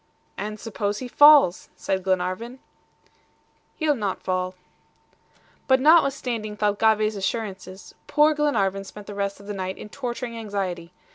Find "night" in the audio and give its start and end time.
9.53-9.77